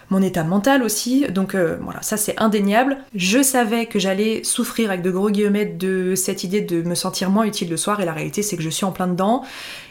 mon 0.09 0.21
état 0.21 0.43
mental 0.43 0.83
aussi. 0.83 1.25
Donc 1.29 1.55
euh, 1.55 1.77
voilà, 1.81 2.01
ça 2.01 2.17
c'est 2.17 2.39
indéniable. 2.39 2.97
Je 3.15 3.41
savais 3.41 3.85
que 3.85 3.99
j'allais 3.99 4.43
souffrir 4.43 4.89
avec 4.89 5.01
de 5.01 5.11
gros 5.11 5.29
guillemets 5.29 5.65
de 5.65 6.15
cette 6.15 6.43
idée 6.43 6.61
de 6.61 6.81
me 6.81 6.95
sentir 6.95 7.29
moins 7.29 7.45
utile 7.45 7.69
le 7.69 7.77
soir 7.77 7.99
et 8.01 8.05
la 8.05 8.13
réalité 8.13 8.41
c'est 8.41 8.57
que 8.57 8.63
je 8.63 8.69
suis 8.69 8.85
en 8.85 8.91
plein 8.91 9.07
dedans 9.07 9.43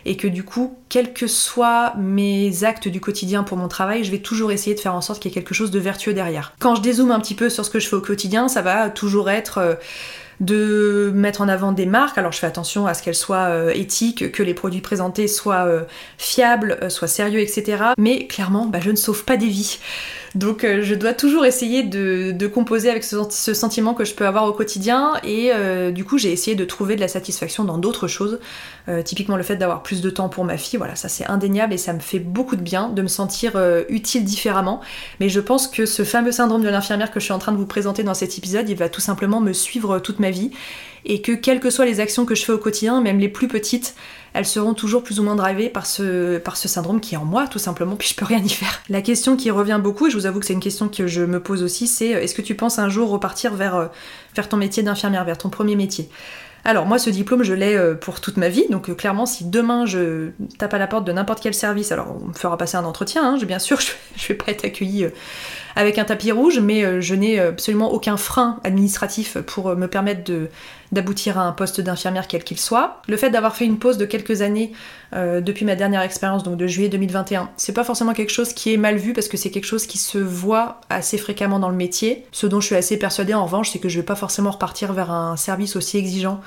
et 0.05 0.17
que 0.17 0.29
du 0.29 0.43
coup, 0.43 0.77
quels 0.89 1.13
que 1.13 1.27
soient 1.27 1.95
mes 1.99 2.65
actes 2.65 2.89
du 2.89 3.01
quotidien 3.01 3.43
pour 3.43 3.57
mon 3.57 3.69
travail, 3.69 4.05
je 4.05 4.11
vais 4.11 4.19
toujours 4.19 4.53
essayer 4.53 4.75
de 4.75 4.81
faire 4.81 4.95
en 4.95 5.01
sorte 5.01 5.21
qu'il 5.21 5.31
y 5.31 5.33
ait 5.33 5.35
quelque 5.35 5.55
chose 5.55 5.71
de 5.71 5.79
vertueux 5.79 6.15
derrière. 6.15 6.55
Quand 6.59 6.75
je 6.75 6.83
dézoome 6.83 7.11
un 7.11 7.21
petit 7.21 7.35
peu 7.35 7.51
sur 7.51 7.65
ce 7.65 7.71
que 7.71 7.79
je 7.79 7.89
fais 7.89 7.97
au 7.97 8.01
quotidien, 8.01 8.49
ça 8.49 8.63
va 8.63 8.91
toujours 8.91 9.31
être... 9.31 9.59
Euh, 9.59 9.75
de 10.41 11.11
mettre 11.15 11.41
en 11.41 11.49
avant 11.49 11.73
des 11.73 11.87
marques. 11.87 12.19
Alors 12.19 12.33
je 12.33 12.39
fais 12.39 12.47
attention 12.47 12.87
à 12.87 12.95
ce 12.95 13.03
qu'elles 13.03 13.15
soient 13.15 13.49
euh, 13.49 13.73
éthiques, 13.75 14.33
que 14.33 14.43
les 14.43 14.55
produits 14.55 14.81
présentés 14.81 15.29
soient 15.29 15.69
fiables, 16.17 16.91
soient 16.91 17.09
sérieux, 17.09 17.41
etc. 17.41 17.83
Mais 17.99 18.27
clairement, 18.27 18.67
bah, 18.67 18.81
je 18.81 18.91
ne 18.91 18.97
sauve 18.97 19.25
pas 19.25 19.37
des 19.37 19.49
vies. 19.49 19.79
Donc 20.35 20.65
euh, 20.65 20.83
je 20.83 20.95
dois 20.95 21.15
toujours 21.15 21.45
essayer 21.45 21.83
de, 21.83 22.47
composer 22.47 22.91
avec 22.91 23.05
ce, 23.05 23.55
sentiment 23.55 23.95
que 23.95 24.05
je 24.05 24.15
peux 24.15 24.27
avoir 24.27 24.45
au 24.47 24.53
quotidien 24.53 25.15
et 25.23 25.51
euh, 25.55 25.91
du 25.91 26.05
coup 26.05 26.19
j'ai 26.19 26.33
essayé 26.33 26.57
de 26.57 26.65
trouver 26.65 26.97
de 26.97 27.01
la 27.01 27.09
satisfaction 27.09 27.65
dans 27.65 27.79
d'autres 27.79 28.09
choses. 28.09 28.39
Euh, 28.89 29.03
typiquement 29.03 29.37
le 29.37 29.43
fait 29.43 29.57
d'avoir 29.57 29.83
plus 29.83 30.01
de 30.01 30.11
temps 30.11 30.29
pour 30.29 30.45
ma 30.45 30.57
fille, 30.57 30.79
voilà, 30.79 30.97
ça 30.97 31.09
c'est 31.09 31.27
indéniable 31.27 31.75
et 31.75 31.79
ça 31.79 31.93
me 31.93 32.01
fait 32.01 32.19
beaucoup 32.19 32.57
de 32.57 32.63
bien 32.63 32.89
de 32.89 33.03
me 33.03 33.09
sentir 33.09 33.61
utile 33.89 34.25
différemment. 34.25 34.81
Mais 35.21 35.29
je 35.29 35.41
pense 35.41 35.69
que 35.69 35.87
ce 35.87 36.05
fameux 36.05 36.33
syndrome 36.33 36.63
de 36.63 36.69
l'infirmière 36.69 37.11
que 37.11 37.21
je 37.21 37.25
suis 37.25 37.35
en 37.35 37.39
train 37.39 37.53
de 37.53 37.59
vous 37.59 37.67
présenter 37.67 38.03
dans 38.03 38.15
cet 38.15 38.39
épisode, 38.39 38.69
il 38.69 38.77
va 38.77 38.89
tout 38.89 39.01
simplement 39.01 39.41
me 39.41 39.53
suivre 39.53 39.99
toute 39.99 40.21
ma 40.21 40.31
vie 40.31 40.51
et 41.09 41.23
que 41.23 41.33
quelles 41.33 41.59
que 41.59 41.71
soient 41.71 41.87
les 41.87 42.01
actions 42.01 42.27
que 42.27 42.35
je 42.35 42.45
fais 42.45 42.53
au 42.53 42.59
quotidien, 42.59 43.01
même 43.01 43.19
les 43.19 43.31
plus 43.31 43.49
petites, 43.49 43.95
elles 44.35 44.47
seront 44.47 44.75
toujours 44.75 45.03
plus 45.03 45.19
ou 45.19 45.23
moins 45.23 45.37
drivées 45.37 45.71
par 45.71 45.87
ce, 45.87 46.37
par 46.37 46.59
ce 46.59 46.69
syndrome 46.69 47.01
qui 47.01 47.15
est 47.15 47.19
en 47.19 47.25
moi, 47.25 47.49
tout 47.49 47.59
simplement, 47.59 47.97
puis 47.99 48.09
je 48.09 48.15
peux 48.15 48.27
rien 48.27 48.39
y 48.39 48.49
faire. 48.49 48.83
La 48.91 49.01
question 49.01 49.37
qui 49.37 49.51
revient 49.51 49.81
beaucoup, 49.83 50.07
et 50.07 50.11
je 50.11 50.17
vous 50.17 50.27
avoue 50.27 50.41
que 50.41 50.47
c'est 50.47 50.53
une 50.53 50.61
question 50.61 50.89
que 50.89 51.07
je 51.07 51.23
me 51.23 51.41
pose 51.41 51.63
aussi, 51.63 51.87
c'est 51.87 52.09
est-ce 52.11 52.35
que 52.35 52.43
tu 52.43 52.55
penses 52.55 52.79
un 52.79 52.91
jour 52.91 53.09
repartir 53.09 53.55
vers, 53.55 53.75
euh, 53.75 53.87
vers 54.37 54.49
ton 54.49 54.59
métier 54.59 54.83
d'infirmière, 54.83 55.25
vers 55.25 55.39
ton 55.39 55.49
premier 55.49 55.77
métier? 55.77 56.09
Alors 56.65 56.87
moi 56.87 56.99
ce 56.99 57.09
diplôme 57.09 57.45
je 57.45 57.55
l'ai 57.55 57.77
euh, 57.77 57.95
pour 57.95 58.21
toute 58.21 58.37
ma 58.37 58.49
vie, 58.49 58.67
donc 58.69 58.91
euh, 58.91 58.95
clairement 58.95 59.27
si 59.27 59.45
demain 59.45 59.87
je 59.87 60.31
tape 60.59 60.75
à 60.75 60.79
la 60.79 60.89
porte 60.89 61.05
de 61.05 61.13
n'importe 61.13 61.41
quel 61.41 61.55
service, 61.55 61.93
alors 61.93 62.17
on 62.21 62.27
me 62.27 62.33
fera 62.35 62.59
passer 62.59 62.77
un 62.77 62.85
entretien, 62.85 63.25
hein, 63.25 63.39
bien 63.47 63.61
sûr 63.61 63.81
je, 63.81 63.93
je 64.17 64.29
vais 64.29 64.35
pas 64.35 64.51
être 64.51 64.65
accueillie 64.65 65.07
avec 65.79 65.97
un 65.99 66.05
tapis 66.05 66.33
rouge, 66.33 66.59
mais 66.59 66.85
euh, 66.85 67.01
je 67.01 67.15
n'ai 67.15 67.39
absolument 67.39 67.93
aucun 67.93 68.17
frein 68.17 68.59
administratif 68.65 69.39
pour 69.39 69.69
euh, 69.69 69.77
me 69.77 69.87
permettre 69.87 70.25
de, 70.25 70.49
d'aboutir 70.93 71.39
à 71.39 71.43
un 71.43 71.53
poste 71.53 71.81
d'infirmière 71.81 72.29
quel 72.29 72.45
qu'il 72.45 72.59
soit. 72.59 73.03
Le 73.09 73.17
fait 73.17 73.31
d'avoir 73.31 73.55
fait 73.55 73.67
une 73.67 73.79
pause 73.79 73.99
de 73.99 74.07
quelques 74.07 74.43
années 74.43 74.73
euh, 75.15 75.41
depuis 75.41 75.65
ma 75.65 75.75
dernière 75.75 76.03
expérience, 76.03 76.43
donc 76.43 76.57
de 76.57 76.67
juillet 76.67 76.89
2021, 76.89 77.51
c'est 77.57 77.73
pas 77.73 77.85
forcément 77.85 78.15
quelque 78.15 78.33
chose 78.33 78.53
qui 78.53 78.73
est 78.73 78.77
mal 78.77 78.97
vu 78.97 79.13
parce 79.13 79.29
que 79.29 79.37
c'est 79.37 79.51
quelque 79.51 79.67
chose 79.67 79.87
qui 79.87 79.99
se 79.99 80.19
voit 80.19 80.81
assez 80.89 81.19
fréquemment 81.19 81.59
dans 81.59 81.69
le 81.69 81.77
métier. 81.77 82.25
Ce 82.33 82.47
dont 82.47 82.61
je 82.61 82.67
suis 82.67 82.77
assez 82.77 82.99
persuadée 82.99 83.35
en 83.35 83.45
revanche, 83.45 83.71
c'est 83.71 83.79
que 83.79 83.89
je 83.89 83.99
vais 83.99 84.07
pas 84.07 84.17
forcément 84.17 84.51
repartir 84.51 84.93
vers 84.93 85.11
un 85.11 85.37
service 85.37 85.77
aussi 85.77 85.99
exigeant 85.99 86.41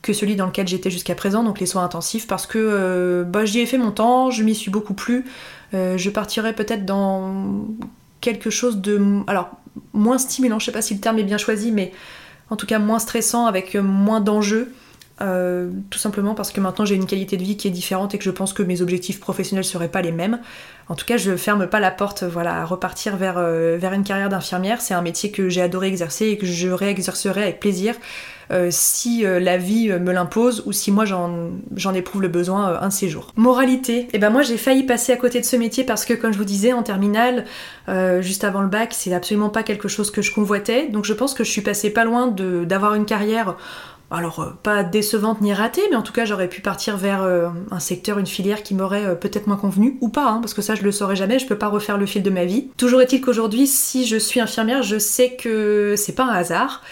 que 0.00 0.12
celui 0.12 0.34
dans 0.34 0.46
lequel 0.46 0.66
j'étais 0.66 0.90
jusqu'à 0.90 1.14
présent, 1.14 1.44
donc 1.44 1.60
les 1.60 1.66
soins 1.66 1.84
intensifs, 1.84 2.26
parce 2.26 2.46
que 2.46 3.24
bah, 3.28 3.44
j'y 3.44 3.60
ai 3.60 3.66
fait 3.66 3.78
mon 3.78 3.92
temps, 3.92 4.32
je 4.32 4.42
m'y 4.42 4.52
suis 4.52 4.70
beaucoup 4.70 4.94
plu. 4.94 5.24
je 5.72 6.10
partirai 6.10 6.54
peut-être 6.54 6.84
dans 6.84 7.66
quelque 8.20 8.50
chose 8.50 8.78
de 8.78 9.00
alors 9.28 9.50
moins 9.92 10.18
stimulant, 10.18 10.58
je 10.58 10.66
sais 10.66 10.72
pas 10.72 10.82
si 10.82 10.94
le 10.94 11.00
terme 11.00 11.20
est 11.20 11.24
bien 11.24 11.38
choisi, 11.38 11.70
mais 11.70 11.92
en 12.52 12.56
tout 12.56 12.66
cas 12.66 12.78
moins 12.78 12.98
stressant, 12.98 13.46
avec 13.46 13.76
moins 13.76 14.20
d'enjeux. 14.20 14.74
Euh, 15.20 15.70
tout 15.90 15.98
simplement 15.98 16.34
parce 16.34 16.52
que 16.52 16.60
maintenant 16.60 16.84
j'ai 16.84 16.94
une 16.94 17.06
qualité 17.06 17.36
de 17.36 17.42
vie 17.42 17.56
qui 17.56 17.68
est 17.68 17.72
différente 17.72 18.14
et 18.14 18.18
que 18.18 18.24
je 18.24 18.30
pense 18.30 18.52
que 18.52 18.62
mes 18.62 18.80
objectifs 18.80 19.20
professionnels 19.20 19.64
seraient 19.64 19.88
pas 19.88 20.02
les 20.02 20.12
mêmes. 20.12 20.40
En 20.88 20.94
tout 20.94 21.06
cas, 21.06 21.16
je 21.16 21.36
ferme 21.36 21.66
pas 21.68 21.80
la 21.80 21.90
porte 21.90 22.24
voilà, 22.24 22.56
à 22.56 22.64
repartir 22.64 23.16
vers, 23.16 23.36
euh, 23.36 23.78
une 23.92 24.04
carrière 24.04 24.28
d'infirmière. 24.28 24.80
C'est 24.80 24.94
un 24.94 25.02
métier 25.02 25.30
que 25.30 25.48
j'ai 25.48 25.62
adoré 25.62 25.88
exercer 25.88 26.26
et 26.28 26.38
que 26.38 26.46
je 26.46 26.68
réexercerai 26.68 27.42
avec 27.42 27.60
plaisir 27.60 27.94
euh, 28.50 28.68
si 28.70 29.22
la 29.22 29.56
vie 29.56 29.88
me 29.88 30.12
l'impose 30.12 30.64
ou 30.66 30.72
si 30.72 30.90
moi 30.90 31.04
j'en 31.04 31.94
éprouve 31.94 32.22
le 32.22 32.28
besoin 32.28 32.80
un 32.80 32.88
de 32.88 32.92
ces 32.92 33.08
jours. 33.08 33.32
Moralité, 33.36 34.00
et 34.00 34.08
eh 34.14 34.18
ben 34.18 34.30
moi 34.30 34.42
j'ai 34.42 34.58
failli 34.58 34.82
passer 34.82 35.12
à 35.12 35.16
côté 35.16 35.40
de 35.40 35.46
ce 35.46 35.56
métier 35.56 35.84
parce 35.84 36.04
que 36.04 36.12
comme 36.12 36.32
je 36.32 36.38
vous 36.38 36.44
disais 36.44 36.72
en 36.72 36.82
terminale, 36.82 37.44
juste 38.20 38.44
avant 38.44 38.60
le 38.60 38.68
bac, 38.68 38.92
c'est 38.92 39.14
absolument 39.14 39.48
pas 39.48 39.62
quelque 39.62 39.88
chose 39.88 40.10
que 40.10 40.20
je 40.20 40.34
convoitais. 40.34 40.88
Donc 40.88 41.04
je 41.04 41.14
pense 41.14 41.32
que 41.32 41.44
je 41.44 41.50
suis 41.50 41.62
passée 41.62 41.90
pas 41.90 42.04
loin 42.04 42.26
d'avoir 42.26 42.94
une 42.94 43.06
carrière 43.06 43.56
alors 44.12 44.40
euh, 44.40 44.50
pas 44.62 44.84
décevante 44.84 45.40
ni 45.40 45.52
ratée, 45.52 45.82
mais 45.90 45.96
en 45.96 46.02
tout 46.02 46.12
cas 46.12 46.24
j'aurais 46.24 46.48
pu 46.48 46.60
partir 46.60 46.96
vers 46.96 47.22
euh, 47.22 47.48
un 47.70 47.80
secteur, 47.80 48.18
une 48.18 48.26
filière 48.26 48.62
qui 48.62 48.74
m'aurait 48.74 49.06
euh, 49.06 49.14
peut-être 49.14 49.46
moins 49.46 49.56
convenu, 49.56 49.98
ou 50.00 50.08
pas, 50.08 50.28
hein, 50.28 50.38
parce 50.40 50.54
que 50.54 50.62
ça 50.62 50.74
je 50.74 50.82
le 50.82 50.92
saurais 50.92 51.16
jamais, 51.16 51.38
je 51.38 51.46
peux 51.46 51.58
pas 51.58 51.68
refaire 51.68 51.98
le 51.98 52.06
fil 52.06 52.22
de 52.22 52.30
ma 52.30 52.44
vie. 52.44 52.68
Toujours 52.76 53.00
est-il 53.00 53.20
qu'aujourd'hui, 53.20 53.66
si 53.66 54.06
je 54.06 54.16
suis 54.16 54.40
infirmière, 54.40 54.82
je 54.82 54.98
sais 54.98 55.36
que 55.36 55.94
c'est 55.96 56.14
pas 56.14 56.24
un 56.24 56.34
hasard 56.34 56.82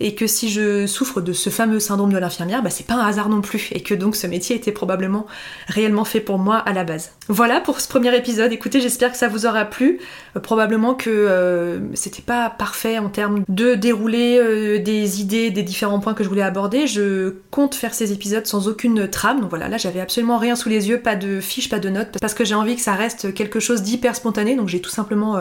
et 0.00 0.14
que 0.14 0.26
si 0.26 0.48
je 0.48 0.86
souffre 0.86 1.20
de 1.20 1.32
ce 1.32 1.50
fameux 1.50 1.80
syndrome 1.80 2.12
de 2.12 2.18
l'infirmière, 2.18 2.62
bah 2.62 2.70
c'est 2.70 2.86
pas 2.86 2.94
un 2.94 3.06
hasard 3.06 3.28
non 3.28 3.40
plus, 3.40 3.68
et 3.72 3.80
que 3.80 3.94
donc 3.94 4.16
ce 4.16 4.26
métier 4.26 4.56
était 4.56 4.72
probablement 4.72 5.26
réellement 5.66 6.04
fait 6.04 6.20
pour 6.20 6.38
moi 6.38 6.56
à 6.56 6.72
la 6.72 6.84
base. 6.84 7.12
Voilà 7.28 7.60
pour 7.60 7.80
ce 7.80 7.88
premier 7.88 8.16
épisode, 8.16 8.52
écoutez, 8.52 8.80
j'espère 8.80 9.12
que 9.12 9.18
ça 9.18 9.28
vous 9.28 9.46
aura 9.46 9.64
plu. 9.64 10.00
Euh, 10.36 10.40
probablement 10.40 10.94
que 10.94 11.10
euh, 11.10 11.80
c'était 11.94 12.22
pas 12.22 12.50
parfait 12.50 12.98
en 12.98 13.08
termes 13.08 13.44
de 13.48 13.74
dérouler 13.74 14.38
euh, 14.38 14.78
des 14.82 15.20
idées, 15.20 15.50
des 15.50 15.62
différents 15.62 16.00
points 16.00 16.14
que 16.14 16.24
je 16.24 16.28
voulais 16.28 16.42
aborder. 16.42 16.86
Je 16.86 17.34
compte 17.50 17.74
faire 17.74 17.94
ces 17.94 18.12
épisodes 18.12 18.46
sans 18.46 18.68
aucune 18.68 19.08
trame, 19.08 19.40
donc 19.40 19.50
voilà, 19.50 19.68
là 19.68 19.76
j'avais 19.76 20.00
absolument 20.00 20.38
rien 20.38 20.56
sous 20.56 20.68
les 20.68 20.88
yeux, 20.88 21.00
pas 21.00 21.16
de 21.16 21.40
fiches, 21.40 21.68
pas 21.68 21.78
de 21.78 21.88
notes, 21.88 22.16
parce 22.20 22.34
que 22.34 22.44
j'ai 22.44 22.54
envie 22.54 22.76
que 22.76 22.82
ça 22.82 22.94
reste 22.94 23.34
quelque 23.34 23.60
chose 23.60 23.82
d'hyper 23.82 24.16
spontané, 24.16 24.56
donc 24.56 24.68
j'ai 24.68 24.80
tout 24.80 24.90
simplement 24.90 25.36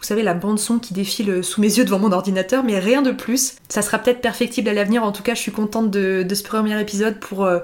vous 0.00 0.06
savez, 0.06 0.22
la 0.22 0.34
bande-son 0.34 0.78
qui 0.78 0.94
défile 0.94 1.44
sous 1.44 1.60
mes 1.60 1.76
yeux 1.76 1.84
devant 1.84 1.98
mon 1.98 2.12
ordinateur, 2.12 2.64
mais 2.64 2.78
rien 2.78 3.02
de 3.02 3.10
plus. 3.10 3.56
Ça 3.68 3.82
sera 3.82 3.98
peut-être 3.98 4.22
perfectible 4.22 4.70
à 4.70 4.72
l'avenir, 4.72 5.04
en 5.04 5.12
tout 5.12 5.22
cas, 5.22 5.34
je 5.34 5.40
suis 5.40 5.52
contente 5.52 5.90
de, 5.90 6.26
ce 6.32 6.42
premier 6.42 6.80
épisode 6.80 7.20
pour. 7.20 7.44
Euh, 7.44 7.58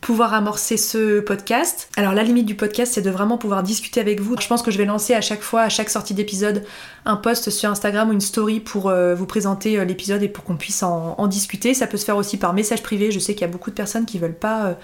pouvoir 0.00 0.32
amorcer 0.32 0.76
ce 0.76 1.20
podcast. 1.20 1.90
Alors 1.96 2.14
la 2.14 2.22
limite 2.22 2.46
du 2.46 2.54
podcast 2.54 2.94
c'est 2.94 3.02
de 3.02 3.10
vraiment 3.10 3.36
pouvoir 3.36 3.62
discuter 3.62 4.00
avec 4.00 4.20
vous. 4.20 4.34
Je 4.40 4.48
pense 4.48 4.62
que 4.62 4.70
je 4.70 4.78
vais 4.78 4.86
lancer 4.86 5.14
à 5.14 5.20
chaque 5.20 5.42
fois, 5.42 5.62
à 5.62 5.68
chaque 5.68 5.90
sortie 5.90 6.14
d'épisode, 6.14 6.64
un 7.04 7.16
post 7.16 7.50
sur 7.50 7.70
Instagram 7.70 8.08
ou 8.08 8.12
une 8.12 8.20
story 8.20 8.60
pour 8.60 8.88
euh, 8.88 9.14
vous 9.14 9.26
présenter 9.26 9.78
euh, 9.78 9.84
l'épisode 9.84 10.22
et 10.22 10.28
pour 10.28 10.44
qu'on 10.44 10.56
puisse 10.56 10.82
en, 10.82 11.26
discuter. 11.26 11.74
Ça 11.74 11.86
peut 11.86 11.98
se 11.98 12.06
faire 12.06 12.16
aussi 12.16 12.38
par 12.38 12.54
message 12.54 12.82
privé. 12.82 13.10
Je 13.10 13.18
sais 13.18 13.34
qu'il 13.34 13.42
y 13.42 13.44
a 13.44 13.52
beaucoup 13.52 13.70
de 13.70 13.74
personnes 13.74 14.06
qui 14.06 14.18
veulent 14.18 14.32
pas 14.32 14.74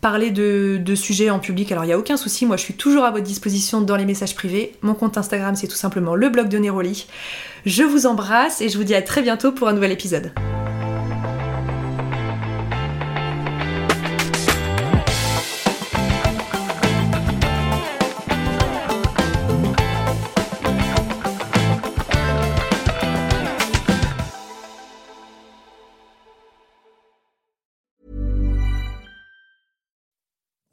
parler 0.00 0.30
de, 0.30 0.94
sujets 0.94 1.30
en 1.30 1.38
public. 1.38 1.70
Alors 1.72 1.84
il 1.84 1.88
n'y 1.88 1.92
a 1.92 1.98
aucun 1.98 2.16
souci, 2.16 2.46
moi 2.46 2.56
je 2.56 2.62
suis 2.62 2.74
toujours 2.74 3.04
à 3.04 3.10
votre 3.10 3.24
disposition 3.24 3.80
dans 3.80 3.96
les 3.96 4.04
messages 4.04 4.34
privés. 4.34 4.72
Mon 4.82 4.94
compte 4.94 5.18
Instagram 5.18 5.54
c'est 5.54 5.68
tout 5.68 5.76
simplement 5.76 6.14
le 6.14 6.28
blog 6.28 6.48
de 6.48 6.58
Neroli. 6.58 7.06
Je 7.66 7.82
vous 7.82 8.06
embrasse 8.06 8.60
et 8.60 8.68
je 8.68 8.78
vous 8.78 8.84
dis 8.84 8.94
à 8.94 9.02
très 9.02 9.22
bientôt 9.22 9.52
pour 9.52 9.68
un 9.68 9.72
nouvel 9.72 9.92
épisode. 9.92 10.32